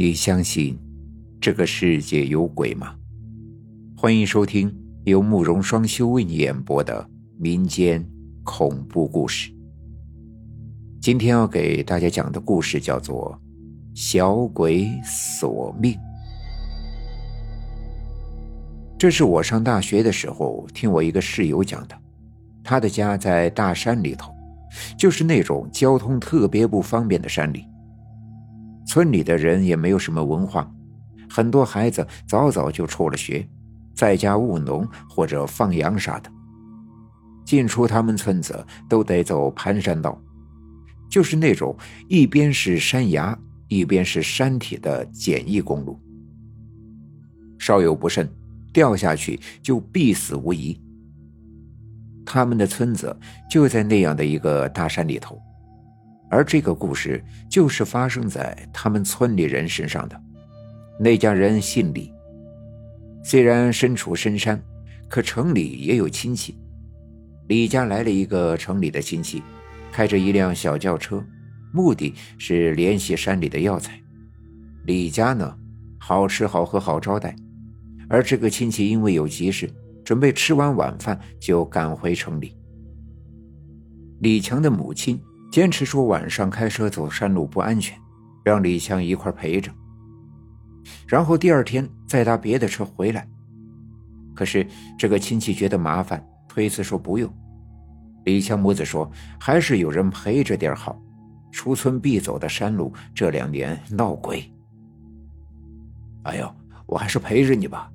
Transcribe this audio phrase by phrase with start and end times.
[0.00, 0.78] 你相信
[1.38, 2.94] 这个世界有鬼吗？
[3.94, 7.06] 欢迎收听由慕容双修为你演播的
[7.38, 8.02] 民间
[8.42, 9.52] 恐怖故事。
[11.02, 13.38] 今天要给大家讲的故事叫做
[14.00, 15.92] 《小鬼索命》。
[18.98, 21.94] 这是我上大学的时候听我一个室友讲的，
[22.64, 24.32] 他的家在大山里头，
[24.96, 27.66] 就是那种交通特别不方便的山里。
[28.90, 30.68] 村里的人也没有什么文化，
[31.28, 33.48] 很多孩子早早就辍了学，
[33.94, 36.28] 在家务农或者放羊啥的。
[37.44, 40.20] 进出他们村子都得走盘山道，
[41.08, 41.72] 就是那种
[42.08, 45.96] 一边是山崖，一边是山体的简易公路。
[47.60, 48.28] 稍有不慎，
[48.72, 50.76] 掉下去就必死无疑。
[52.26, 53.16] 他们的村子
[53.48, 55.40] 就在那样的一个大山里头。
[56.30, 60.18] 而这个故事就是发生在他们村里人身上的。
[60.98, 62.12] 那家人姓李，
[63.24, 64.62] 虽然身处深山，
[65.08, 66.56] 可城里也有亲戚。
[67.48, 69.42] 李家来了一个城里的亲戚，
[69.90, 71.20] 开着一辆小轿车，
[71.72, 74.00] 目的是联系山里的药材。
[74.84, 75.58] 李家呢，
[75.98, 77.34] 好吃好喝好招待。
[78.08, 79.68] 而这个亲戚因为有急事，
[80.04, 82.56] 准备吃完晚饭就赶回城里。
[84.20, 85.20] 李强的母亲。
[85.50, 87.98] 坚持说晚上开车走山路不安全，
[88.44, 89.72] 让李强一块陪着。
[91.08, 93.28] 然后第二天再搭别的车回来。
[94.34, 97.30] 可是这个亲戚觉得麻烦，推辞说不用。
[98.24, 101.00] 李强母子说还是有人陪着点好，
[101.50, 104.50] 出村必走的山路这两年闹鬼。
[106.22, 106.54] 哎呦，
[106.86, 107.90] 我还是陪着你吧。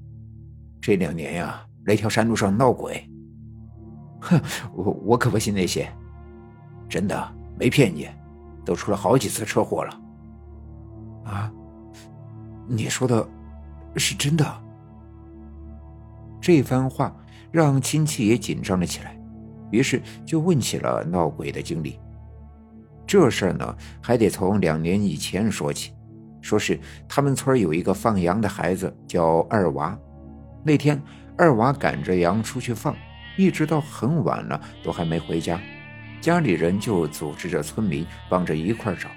[0.82, 3.10] 这两年呀，那条山路上闹鬼。
[4.20, 4.42] 哼，
[4.74, 5.90] 我我可不信那些，
[6.90, 7.36] 真的。
[7.58, 8.08] 没骗你，
[8.64, 10.02] 都出了好几次车祸了。
[11.26, 11.52] 啊，
[12.68, 13.28] 你说的
[13.96, 14.46] 是真的？
[16.42, 17.16] 这番话
[17.52, 19.18] 让亲戚也紧张了起来，
[19.72, 22.00] 于是就问起了闹鬼的经历。
[23.08, 25.92] 这事儿呢，还得从两年以前说起。
[26.42, 26.80] 说是
[27.10, 29.98] 他们村有一个放羊的孩子叫二娃，
[30.64, 31.02] 那天
[31.36, 32.96] 二娃赶着羊出去放，
[33.36, 35.60] 一直到很晚了都还没回家。
[36.26, 39.12] 家里人就组织着村民帮着一块找，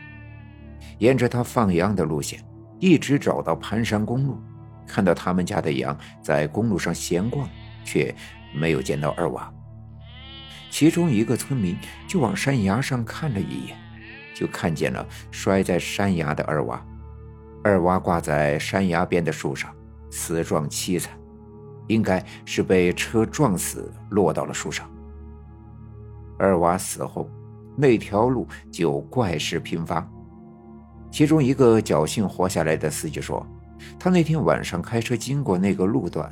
[0.99, 2.39] 沿着他放羊的路线，
[2.81, 4.39] 一直找到盘山公路，
[4.87, 7.49] 看到他们家的羊在公路上闲逛，
[7.83, 8.15] 却
[8.55, 9.51] 没有见到二娃。
[10.69, 13.75] 其中一个村民就往山崖上看了一眼，
[14.35, 16.87] 就看见了摔在山崖的二娃。
[17.65, 19.75] 二娃挂在山崖边的树上，
[20.11, 21.19] 死状凄惨，
[21.87, 24.87] 应该是被车撞死，落到了树上。
[26.39, 27.29] 二娃死后，
[27.77, 30.09] 那条路就怪事频发。
[31.11, 33.45] 其中一个侥幸活下来的司机说
[33.99, 36.31] ：“他那天晚上开车经过那个路段，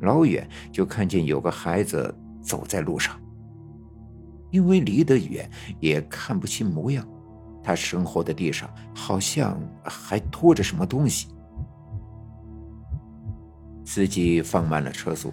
[0.00, 3.18] 老远就看见有个孩子走在路上。
[4.50, 7.06] 因为离得远，也看不清模样。
[7.62, 11.28] 他身后的地上好像还拖着什么东西。”
[13.84, 15.32] 司机放慢了车速。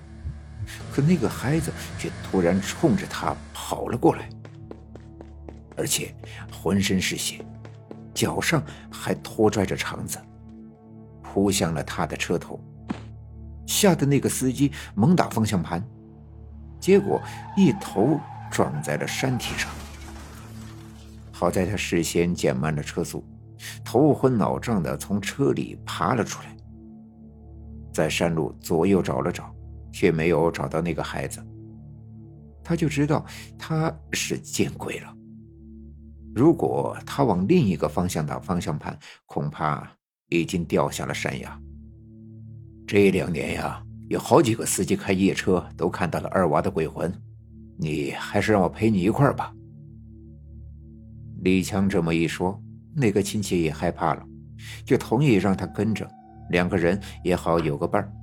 [0.92, 4.30] 可那个孩子却突然冲着他跑了过来，
[5.76, 6.14] 而且
[6.52, 7.44] 浑身是血，
[8.14, 10.18] 脚上还拖拽着肠子，
[11.22, 12.60] 扑向了他的车头，
[13.66, 15.84] 吓得那个司机猛打方向盘，
[16.80, 17.22] 结果
[17.56, 18.20] 一头
[18.52, 19.70] 撞在了山体上。
[21.32, 23.24] 好在他事先减慢了车速，
[23.86, 26.58] 头昏脑胀的从车里爬了出来，
[27.94, 29.54] 在山路左右找了找。
[29.92, 31.44] 却没有找到那个孩子，
[32.64, 33.26] 他就知道
[33.58, 35.14] 他是见鬼了。
[36.36, 39.90] 如果他往另一个方向打方向盘，恐怕
[40.30, 41.60] 已经掉下了山崖。
[42.86, 47.12] 这两年呀，有好几个司机开夜车都看到了二娃的鬼魂，
[47.78, 49.54] 你还是让我陪你一块儿吧。
[51.42, 52.62] 李强这么一说，
[52.96, 54.24] 那个亲戚也害怕了，
[54.86, 56.10] 就同意让他跟着，
[56.50, 58.14] 两个人也好有个伴儿。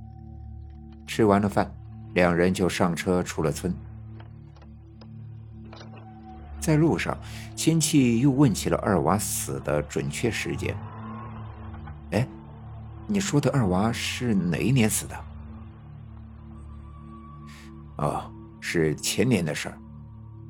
[1.07, 1.73] 吃完了饭，
[2.13, 3.73] 两人就上车出了村。
[6.59, 7.15] 在路上，
[7.55, 10.75] 亲戚又问起了二娃死的准确时间。
[12.11, 12.27] 哎，
[13.05, 15.15] 你说的二娃是哪一年死的？
[17.97, 19.77] 哦，是前年的事儿。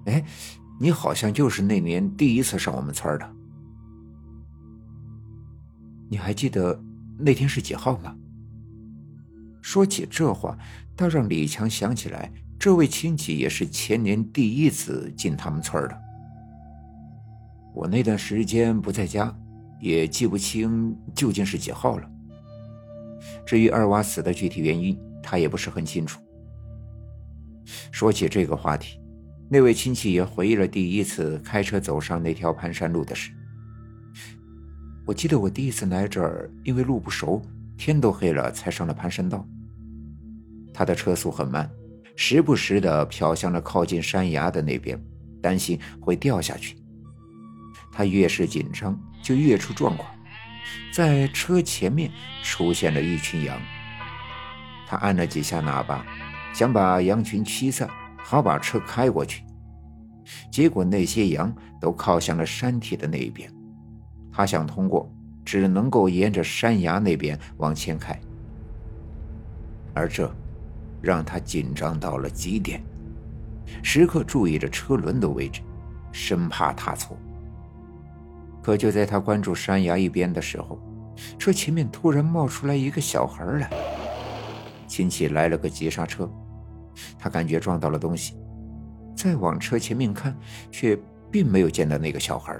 [0.05, 0.25] 哎，
[0.79, 3.33] 你好像就是那年第一次上我们村的。
[6.09, 6.81] 你还记得
[7.17, 8.15] 那天是几号吗？
[9.65, 10.55] 说起这话，
[10.95, 16.01] 倒让李强想起来，这位亲戚也是前年第一次进他们村的。
[17.73, 19.35] 我那段时间不在家，
[19.81, 22.07] 也记不清究竟是几号了。
[23.43, 26.21] 至于二娃死的具体原因，他也不是很清楚。
[27.91, 28.99] 说起这个话题，
[29.49, 33.31] 那位亲戚也回忆了第一次开车走上那条盘山路的事。
[35.07, 37.41] 我记得我第一次来这儿，因为路不熟，
[37.75, 39.43] 天都黑了才上了盘山道。
[40.75, 41.71] 他的车速很慢，
[42.17, 45.01] 时不时的瞟向了靠近山崖的那边，
[45.41, 46.75] 担心会掉下去。
[47.93, 50.05] 他越是紧张，就越出状况。
[50.91, 52.11] 在车前面
[52.43, 53.57] 出现了一群羊，
[54.85, 56.05] 他按了几下喇叭，
[56.53, 59.45] 想把羊群驱散，好把车开过去。
[60.51, 63.49] 结果那些羊都靠向了山体的那一边，
[64.29, 65.09] 他想通过，
[65.45, 68.19] 只能够沿着山崖那边往前开，
[69.93, 70.29] 而这。
[71.05, 72.81] 让他紧张到了极点，
[73.83, 75.61] 时刻注意着车轮的位置，
[76.11, 77.15] 生怕踏错。
[78.63, 80.79] 可就在他关注山崖一边的时候，
[81.37, 83.69] 车前面突然冒出来一个小孩来。
[84.87, 86.27] 亲戚来了个急刹车，
[87.19, 88.35] 他感觉撞到了东西，
[89.15, 90.35] 再往车前面看，
[90.71, 90.97] 却
[91.29, 92.57] 并没有见到那个小孩。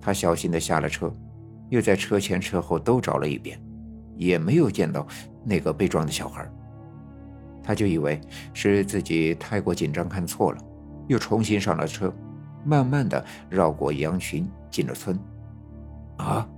[0.00, 1.10] 他小心的下了车，
[1.70, 3.58] 又在车前车后都找了一遍，
[4.16, 5.06] 也没有见到
[5.44, 6.46] 那个被撞的小孩。
[7.68, 8.18] 他就以为
[8.54, 10.58] 是自己太过紧张看错了，
[11.06, 12.10] 又重新上了车，
[12.64, 15.20] 慢慢的绕过羊群进了村。
[16.16, 16.48] 啊，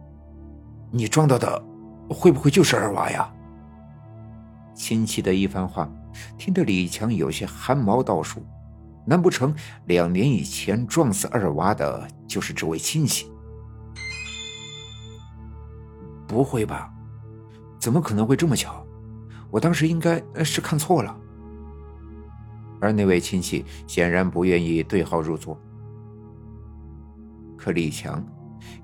[0.92, 1.60] 你撞到的
[2.08, 3.28] 会不会就是二娃呀？
[4.72, 5.90] 亲戚的一番话，
[6.38, 8.40] 听得李强有些汗毛倒竖。
[9.04, 9.52] 难不成
[9.86, 13.26] 两年以前撞死二娃的就是这位亲戚？
[16.28, 16.88] 不会吧？
[17.80, 18.86] 怎么可能会这么巧？
[19.50, 21.16] 我当时应该是看错了，
[22.80, 25.60] 而那位亲戚显然不愿意对号入座。
[27.56, 28.24] 可李强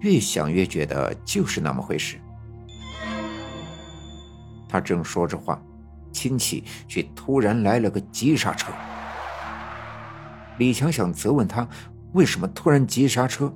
[0.00, 2.18] 越想越觉得就是那么回事。
[4.68, 5.62] 他正说着话，
[6.12, 8.72] 亲戚却突然来了个急刹车。
[10.58, 11.66] 李强想责问他
[12.12, 13.52] 为什么突然急刹车，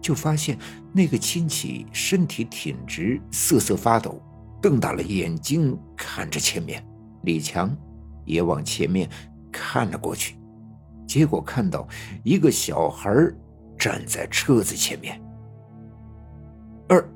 [0.00, 0.58] 就发现
[0.92, 4.22] 那个亲戚身体挺直，瑟瑟发抖。
[4.66, 6.84] 瞪大了眼睛看着前面，
[7.22, 7.72] 李强
[8.24, 9.08] 也往前面
[9.52, 10.36] 看了过去，
[11.06, 11.86] 结果看到
[12.24, 13.08] 一个小孩
[13.78, 15.22] 站在车子前面。
[16.88, 17.08] 二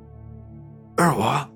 [0.97, 1.51] 二娃，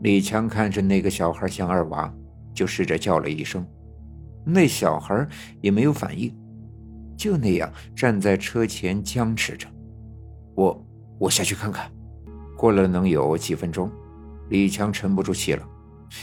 [0.00, 2.12] 李强看着那个小孩像二娃，
[2.52, 3.64] 就试着叫了一声，
[4.44, 5.24] 那小孩
[5.60, 6.36] 也没有反应，
[7.16, 9.68] 就那样站在车前僵持着。
[10.56, 10.86] 我
[11.20, 11.88] 我下去看看。
[12.56, 13.88] 过了能有几分钟。
[14.48, 15.66] 李强沉不住气了，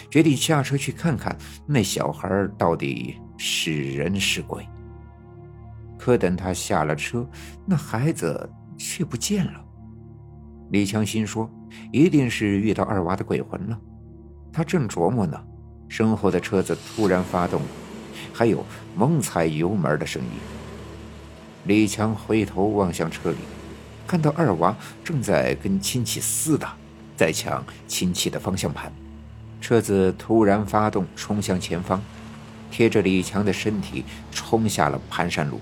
[0.09, 1.35] 决定下车去看看
[1.65, 4.65] 那小孩到底是人是鬼。
[5.97, 7.27] 可等他下了车，
[7.65, 9.63] 那孩子却不见了。
[10.71, 11.50] 李强心说，
[11.91, 13.79] 一定是遇到二娃的鬼魂了。
[14.53, 15.39] 他正琢磨呢，
[15.88, 17.62] 身后的车子突然发动，
[18.33, 18.65] 还有
[18.95, 20.29] 猛踩油门的声音。
[21.65, 23.38] 李强回头望向车里，
[24.07, 26.75] 看到二娃正在跟亲戚厮打。
[27.21, 28.91] 在抢亲戚的方向盘，
[29.59, 32.01] 车子突然发动，冲向前方，
[32.71, 35.62] 贴着李强的身体冲下了盘山路。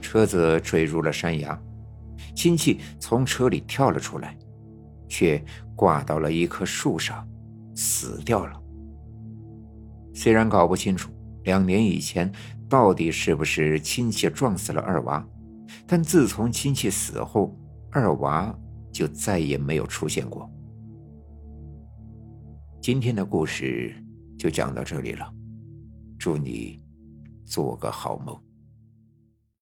[0.00, 1.56] 车子坠入了山崖，
[2.34, 4.36] 亲戚从车里跳了出来，
[5.08, 5.40] 却
[5.76, 7.24] 挂到了一棵树上，
[7.76, 8.60] 死掉了。
[10.12, 11.12] 虽然搞不清楚
[11.44, 12.28] 两年以前
[12.68, 15.24] 到底是不是亲戚撞死了二娃，
[15.86, 17.56] 但自从亲戚死后，
[17.92, 18.52] 二娃
[18.92, 20.50] 就再也没有出现过。
[22.86, 23.92] 今天的故事
[24.38, 25.28] 就讲到这里了，
[26.16, 26.80] 祝你
[27.44, 28.40] 做个好梦。